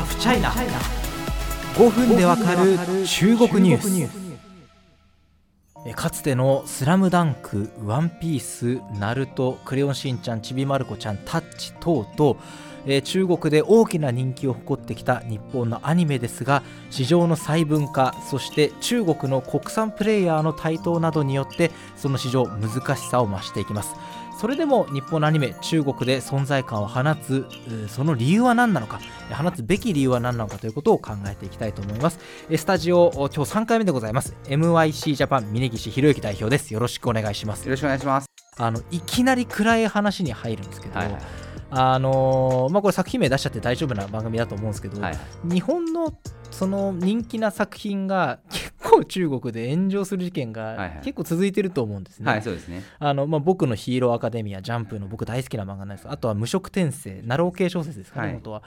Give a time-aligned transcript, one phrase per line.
[0.00, 0.50] ハフチャイナ
[1.74, 4.40] 5分でわかる中国ニュース。
[5.84, 12.40] えかつての「スラムダンクワンピースナルトクレヨンしんちゃんちびまる子ちゃんタッチ等々
[12.86, 23.94] えー中国で大きな人気を誇ってきた日本のアニメですが市場の細分化そして中国の国産プレイヤーの台頭などによってその市場難しさを増していきます
[24.40, 27.44] それでも日本のアニメ中国で存在感を放つ
[27.88, 28.98] その理由は何なのか
[29.30, 32.18] 放つべき理由は何なのかということを考えていきたいと思います。
[32.48, 34.34] えスタジオ今日3回目でございます。
[34.44, 36.72] MYC ジャパン峯岸博之代表です。
[36.72, 37.64] よろしくお願いします。
[37.64, 38.30] よろしくお願いします。
[38.56, 41.22] あのいきなり暗い話に入るんですけど、はいはい。
[41.72, 45.18] あのーまあ、これ作品名出しちゃって大丈夫な番組だと思うんですけど、はい。
[45.44, 46.14] 日本の
[46.50, 52.30] その人気な作品が結構中国で炎上する事件が結構続いてると思うんですね。
[52.30, 52.82] はい、そうですね。
[52.98, 58.62] あのまあ、僕のヒーローアカデミア、ジャンプの僕大好きな漫画なんですあとは無色転生、ナロー系小説ですかね、はい元は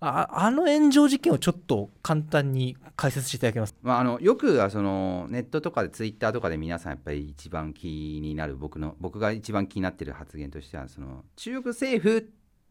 [0.00, 0.28] あ。
[0.32, 3.74] あの炎上事件をちょっと簡単に解説していただけます？
[3.82, 12.30] まあ、あのよくはそのネットとかでツイッターとかで皆さんやっぱり一番気になる僕の僕が一番気になってる発言としてはその中国政府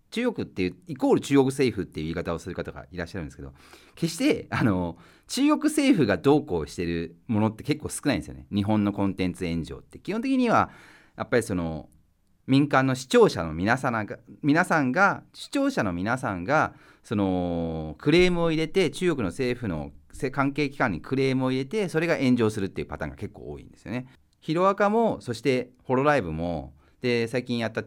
[0.10, 3.54] 中国っていうイコール中国政府っていう言い方をする方がいらっしゃるんですけど
[3.96, 4.98] 決してあの
[5.28, 10.70] 中国政府がどうこうしてるものって結構少ないんですよね日本のコンテンツ炎上って基本的には
[11.18, 11.90] やっぱりその
[12.48, 19.92] 民間の視聴者の皆さんが皆さんが視聴者の皆さんがそのクレームを入れて中国の政府の
[20.32, 24.08] 関係機関にクレームを入れてそれが炎上するっていうパターンが結構多いんですよね。
[24.40, 27.84] ヒロアカもそしてホロライブもで最近やった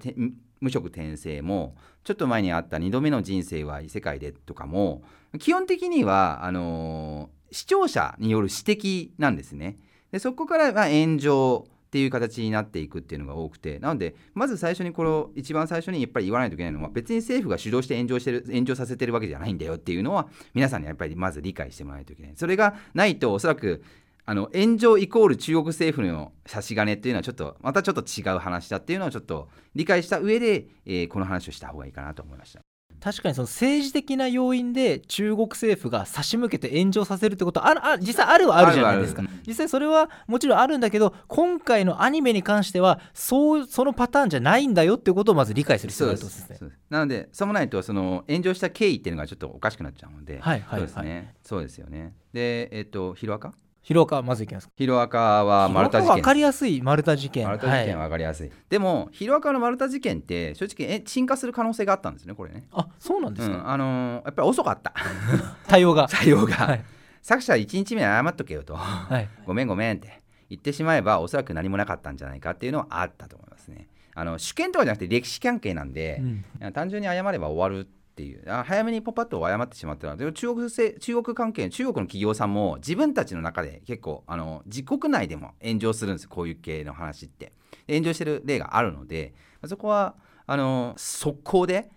[0.61, 5.03] 無色転生もちょっと前にあった2度目の人生は異世界でとかも
[5.39, 9.77] 基本的にはあのー視聴者による指摘なんですね。
[10.12, 23.82] でそこからま炎上っていう形になっていくっていうのが多くてなのでまず最初にこれを一番最初にやっぱり言わないといけないのは別に政府が主導して炎上してる炎上させてるわけじゃないんだよっていうのは皆さんにやっぱりまず理解してもらわないといけないそれがないとおそらく
[24.31, 32.61] あの炎上イコール中国政府の差し金っていうのはちょっとまたちょっと違う話だっていうのをちょっと理解した上で、えーこの話をした方がいいかなと思いました。
[33.01, 39.25] 確かにその政治的な要因で中国政府が差し向けて炎上させるってことはあるあ実際あるはあるじゃないですか。
[39.49, 46.71] 実際それはもちろんあるんだけど今回のアニメに関してはそうそのパターンじゃないんだよってことをまず理解する必要があるとですね。
[46.89, 50.79] なのでそうもないとその炎上した経緯っていうのがちょっとおかしくなっちゃうので、はいはい。
[50.79, 52.15] そうですね、そうですよね。
[52.33, 53.53] でえっ、とヒロアカ？
[53.83, 54.73] ヒロアカまずいきますか？
[54.77, 56.17] ヒロアカはマルタ事件。
[56.17, 57.47] 分かりやすいマルタ事件。
[57.47, 58.09] マルタ事件ははい。
[58.09, 62.67] 分かりやすい、でもヒロアカのマルタ事件って正直え進化する可能性があったんですねこれね。
[62.73, 64.93] あそうなんですか、うん、あのーやっぱり遅かった。
[65.67, 66.09] 対応が。
[66.09, 66.85] 対応が、はい。
[67.23, 68.77] 作者1日目に謝っとけよと。
[68.77, 69.29] はい。
[69.47, 70.21] ごめんごめんって。
[70.51, 73.89] 言ってしまえばおそらく何もなかったんじゃないかっていうのはあったと思いますね。
[74.15, 76.21] あの主権とかじゃなくて歴史関係なんで、
[76.61, 76.73] うん。
[76.73, 77.89] 単純に謝れば終わる
[78.20, 78.42] っていう。
[78.53, 87.53] あ早めにポパッと謝ってしまったので中国せ中国関係中国の企業さんも自分たちの中で結構あの自国内でも炎上するんですこういう系の話って。
[87.88, 89.34] 炎上してる例があるので
[89.66, 90.14] そこは
[90.47, 91.91] あの速攻で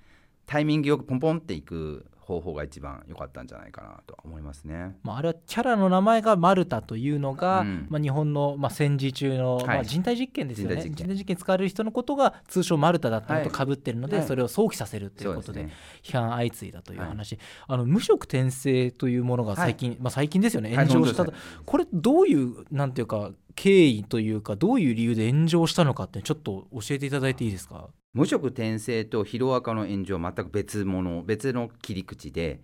[0.45, 4.97] タイミングよくポンポンっていく方法が一番良かったんじゃないかなとは思いますね。
[5.03, 7.87] まあ、あれはキャラの名前がマルタというのが、うん。
[7.89, 9.65] まあ、日本の、まあ、戦時中の、はい。
[9.67, 10.81] まあ、人体実験ですよね。
[10.81, 11.35] 人体実験。
[11.35, 13.55] 使われる人のことが通称マルタだったのとはい。
[13.55, 14.25] かぶってるので、はい。
[14.25, 15.67] それを想起させるということで
[16.01, 20.75] 批判相次いだという話、あの無色転生というものが最近、まあ、最近ですよね。
[20.75, 21.25] はい炎上した、
[21.65, 27.89] これどういうなんていうか経緯というかどういう理由で炎上したのかってちょっと教えていただいていいですか？
[28.13, 32.59] 無色転生とヒロアカの炎上は全く別物別の切り口で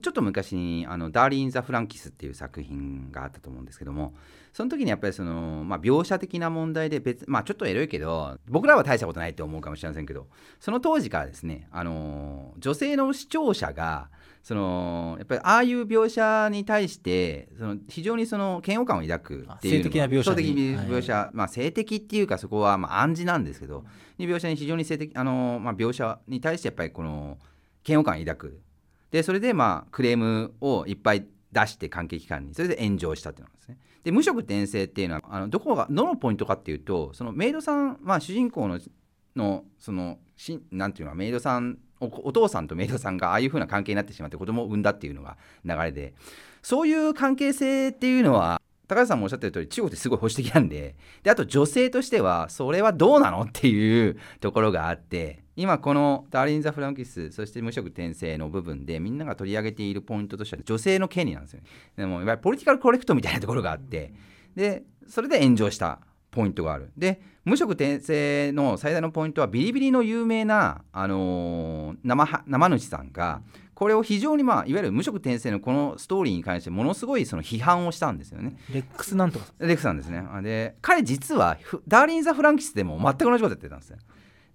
[0.00, 4.14] ちょっと昔にあの「ダーリン・ザ・フランキス」っていう作品があったと思うんですけども
[4.52, 10.26] その時にやっぱりその、まあ、描写的な問題で別まあちょっとエロいけど僕らは大したことないって思うかもしれませんけど
[10.60, 14.10] その当時からですねあの女性の視聴者が
[14.42, 23.84] そのやっぱりああいう描写に対してその非常にその嫌悪感を抱くっていう性的な描写的描写、まあ性的っていうかそこはまあ暗示なんですけど、
[24.16, 27.38] に描写に非常に性的あの、まあ、描写に対してやっぱりこの
[27.86, 28.60] 嫌悪感を抱く
[29.10, 33.78] でそれでまあクレームをいっぱい出して関係機関にそれで炎上したっていうのですね。
[34.04, 38.78] で無色転生っていうのはあのどこがどのポイントかっていうとそのメイドさん、まあ、主人公の
[39.36, 46.14] のそのしなんていうのメイドさんおお父さんとメイドさんがああいう風な関係になってしまって子供を産んだっていうのが流れで
[46.62, 61.66] そういう関係性っていうのは高橋さんもおっしゃってる通り中国ってすごい保守的なんでであと女性としてはそれはどうなのっていうところがあって今この「ダーリン・ザ・フランキス」そして無色転生の部分でみんなが取り上げているポイントとしては女性の権利なんですよね
[61.96, 64.12] でもいわゆるポリティカルコレクトみたいなところがあって
[64.54, 65.98] でそれで炎上したっ
[66.30, 73.40] ポイントがあるで無色転生の最大のポイントはビリビリの有名な、あのー生生主さんが
[73.74, 78.56] これを非常にまあいわゆる無色転生のこのストーリーに関してものすごいその批判をしたんですよね。
[78.72, 80.22] レックスなんとかレックさんですね。
[80.42, 83.98] で彼実はフダーリン・ザ・フランキスでも全く同じことやってたんですよ。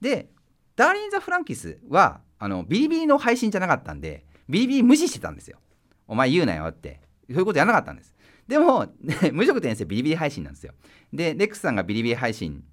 [0.01, 0.29] で
[0.75, 5.59] ダーリン・ザ・フランキスはあのビリビリの配信じゃなかったんでビリビリ無視してたんですよ。
[6.07, 6.99] お前言うなよって
[7.29, 8.13] そういうことやらなかったんです。
[8.47, 8.87] でも、
[9.31, 10.73] 無職転生ビリビリ配信なんですよ。
[11.13, 12.63] で、レックスさんがビリビリ配信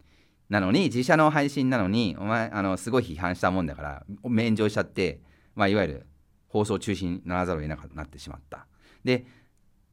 [0.48, 5.20] なのに、自社の配信なのに、お前、あのすごい批判したもんだから、免状しちゃって、
[5.54, 6.06] まあ、いわゆる
[6.48, 8.66] 放送中止にならざるを得なくなってしまった。
[9.04, 9.26] で、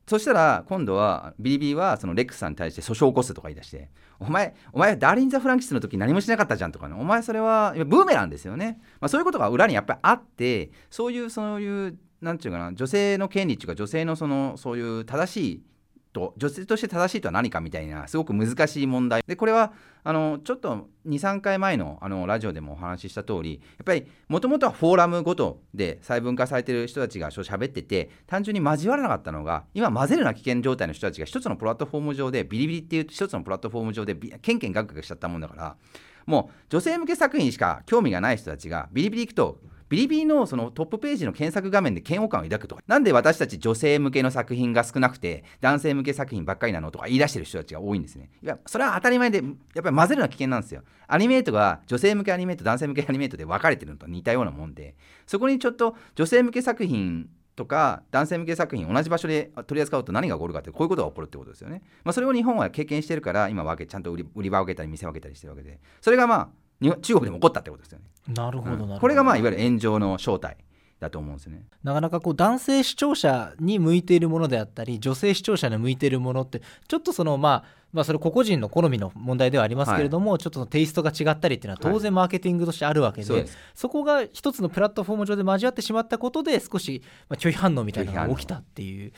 [0.07, 3.89] そしたら今度はビリビリはそのレックスさんに対して訴訟を起こすとか言い出して
[4.19, 6.95] お前お前ダーリン・ザ・フランキスの時何もしなかったじゃんとかね。
[6.99, 15.63] お前それはブーメランですよね、まあ、そういうことが裏にやっぱりあってそういうそういうなんていうかな女性の権利っていうか女性のそのそういう正しい
[16.17, 19.23] と女性として正しいとは何かみたいなすごく難しい問題。
[19.27, 19.73] でこれは
[20.03, 35.75] あのちょっと23回前のあのラジオでもお話しした通りやっぱりもともとはフォーラムごとで細分化されてる人たちが喋ってて単純に交わらなかったのが今混ぜるな危険状態の人たちが一つのプラットフォーム上でビリビリっていう一つのプラットフォーム上でケンケンガクガクしちゃったもんだから
[36.25, 48.29] もう女性向け作品しか興味がない人たちがビリビリ行くとビリビリのそのトップページの検索画面で嫌悪感を抱くとか、なんで私たち女性向けの作品が少なくて、男性向け作品ばっかりなのとか言い出してる人たちが多いんですね。
[48.43, 50.83] いや、それは当たり前で、やっぱり混ぜるのは危険なんですよ。
[51.07, 54.95] アニメートが女性向けアニメート、男性向けアニメートで分かれてるのと似たようなもんで、
[55.25, 61.81] そこにちょっと女性向け作品とか男性向け作品同じ場所で取り扱うと何が起こるかってこういうことが起こるってことですよね。
[62.03, 66.49] まあ、それを日本は経験してるから今分けちゃんと売り売り場を分けたり店を分けたりしてるわけでそれがまあ
[66.81, 68.05] 中国でも起こったってことですよね。
[68.33, 68.99] なるほど、なるほど。
[68.99, 70.57] これがまあいわゆる炎上の正体。
[70.99, 87.01] だと思うんですねなかなかこう男性視聴者に向いているものであったり女性視聴者に向いているものってちょっとそのまあまあそれ個々人の好みの問題ではありますけれども、はい、ちょっとテイストが違ったりっていうのは当然マーケティングとしてあるわけではい、そこが一つのプラットフォーム上で交わってしまったことで少し
[87.31, 89.13] 拒否反応みたいなのが起きたっていう。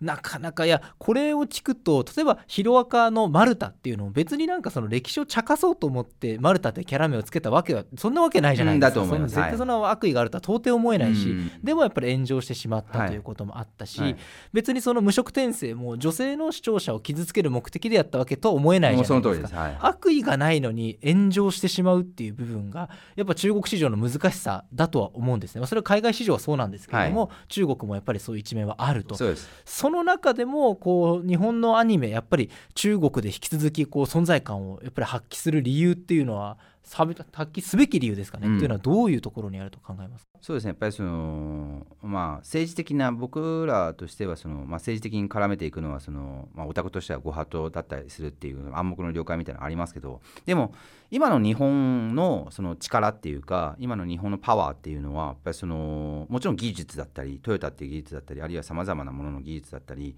[0.00, 14.12] なかなかいやこれを聞くと例えばヒロアカのマルタっていうのも別になんかその歴史を茶化そうと思ってマルタってキャラ名をつけたわけはそんなわけないじゃないですか、うん、絶対その悪意があるとは到底思えないし、でもやっぱり炎上してしまったということもあったし、はい。
[14.12, 14.20] はい、
[14.52, 29.16] 別にその無色転生も女性の視聴者を傷つける目的でやったわけとは思えないじゃないですか、はい、悪意がないのに炎上してしまうっていう部分がやっぱ中国市場の難しさだとは思うんですね、まあ、それは海外市場はそうなんですけれども、中国もやっぱりそういう一面はあると。
[29.64, 40.68] その中でもこう日本のアニメやっぱり中国で引き続きこう存在感をやっぱり発揮する理由っていうのは発揮すべき理由ですかね、うん、というのはどういうところにあると考えますそうですね。
[40.68, 50.74] やっぱりその、まあ、政治的な僕らとしてはその、まあ、政治的に絡めていくのはその、まあ、オタクとしてはご法度だったりするっていう暗黙の了解みたいなのありますけどでも
[51.10, 60.16] 今の日本のその力っていうか今の日本のパワーっていうのはやっぱりそのもちろん技術だったりトヨタっていう技術だったりあるいはさまざまなものの技術だったり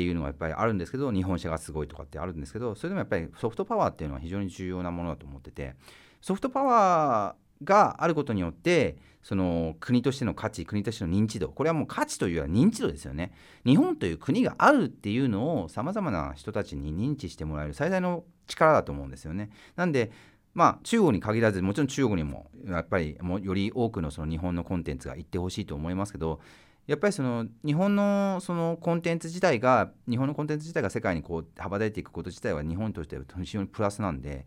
[0.00, 5.74] っていうのがやっぱりあるんですけど日本車がすごいとかってあるんですけどそれでもやっぱりソフトパワーっていうのは非常に重要なものだと思ってて
[6.22, 13.32] ソフトパワーがあることによってその国としての価値国としての認知度これはもう価値というよりは認知度ですよね。
[13.66, 19.50] 日本という国があるっていうのをさまざまな人たちに認知してもらえる最大の力だと思うんですよね。
[19.76, 20.10] なんで
[20.52, 26.40] まあ、中国に限らずもちろん中国にもやっぱりもより多くのその日本のコンテンツが行ってほしいと思いますけど
[26.90, 34.44] やっぱりその日本のそのコンテンツ自体が日本のコンテンツ自体が世界にこう羽ばたいていくこと自体は日本としては非常にプラスなんで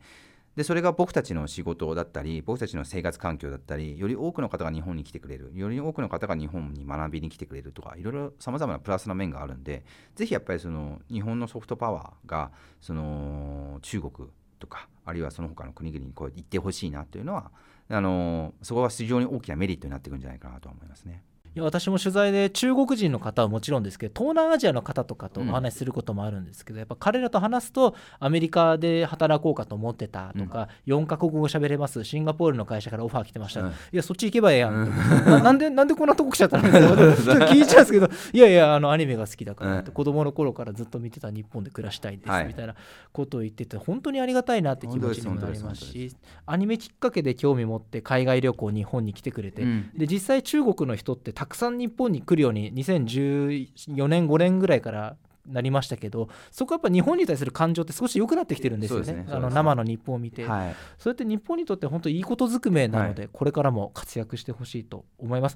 [0.57, 9.85] でそれが僕たちの仕事だったり僕たちの生活環境だったりより多くの方が日本に来てくれるより多くの方が日本に学びに来てくれるとかいろいろさまざまなプラスな面があるんで
[10.15, 17.51] ぜひやっぱりその日本のソフトパワーがその中国とかあるいはその他の国々にこう行ってほしいなというのは
[17.87, 21.23] あのそこは非常に大きなメリットになってくるんじゃないかなと思いますね。
[21.55, 34.89] いや私も取材で中国人の方はもちろんですけど東南アジアの方とかとお話しすることもあるんですけど、うん、やっぱ彼らと話すとアメリカで働こうかと思ってたとか、うん、4カ国語喋れますシンガポールの会社からオファー来てました、うん、いやそっち行けばええやん、うん。
[35.25, 42.75] な、 なんでなんでこんなとこ来ちゃったのみたいなこと聞いちゃうんですけどいやいやあのアニメが好きだからって、子供の頃からずっと見てた日本で暮らしたいです、みたいな
[43.11, 49.63] ことを言ってて本当にありがたいなって気持ちにもなりますしアニメきっかけで興味持って海外旅行日本に来てくれて、
[49.95, 65.55] で実際中国の人ってたくさん日本に来るように2014年5年ぐらいからなりましたけどそこはやっぱ日本に対する感情って少し良くなってきてるんですよね、ね、あの生の日本を見て、はい、それって日本にとって本当いいことずくめなので、はい、これからも活躍してほしいと思います。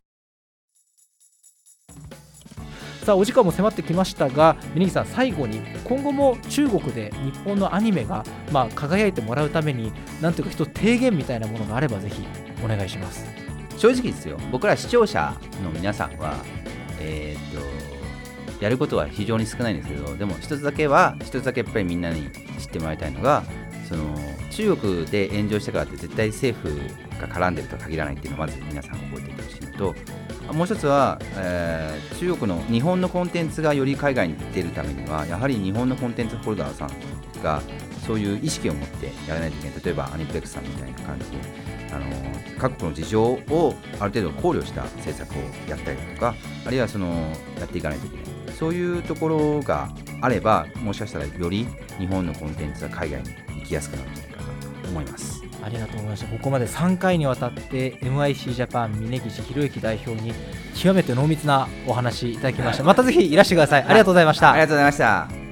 [3.06, 12.28] さあお時間も迫ってきましたが峯岸さん最後に今後も中国で日本のアニメが、まあ、輝いてもらうためになんというか一つ提言みたいなものがあればぜひ
[12.62, 13.47] お願いします
[13.78, 14.38] 正直ですよ。
[14.52, 16.36] 僕ら視聴者の皆さんは
[17.00, 22.30] えー、っとやることは非常に少ないんですけどでも一つだけは一つだけやっぱりみんなに
[22.60, 23.44] 知ってもらいたいのが
[23.88, 24.18] その
[24.50, 26.76] 中国で炎上したからって絶対政府
[27.22, 29.96] が絡んでるとは限らないっていうのをまず皆さん覚えておいてほしいのと
[30.54, 37.62] もう一つは、えー、中国の日本のコンテンツがより海外に出るためにはやはり日本のコンテンツホルダーさんが
[38.06, 39.82] そういう意識を持ってやらないといけない。
[39.84, 42.06] 例えばアニプレックスさんみたいな感じであの
[42.58, 47.08] 各国の事情をある程度考慮した政策をやったりとかあるいはその
[47.60, 48.26] やっていかないといけない。
[48.58, 49.90] そういうところが
[50.22, 51.68] あればもしかしたらより
[52.00, 53.30] 日本のコンテンツは海外に
[53.60, 54.48] 行きやすくなるんじゃないかな
[54.84, 55.44] と思います。
[55.64, 60.34] ありがとうございましたここまで3回にわたって MIC ジャパン峯岸博之代表に
[60.76, 62.84] 極めて濃密なお話いただきました。
[62.84, 63.84] またぜひいらしてください。
[63.84, 64.52] ありがとうございました。
[64.52, 65.47] ありがとうございました